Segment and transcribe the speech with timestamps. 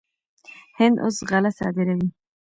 [0.79, 2.07] هند اوس غله صادروي.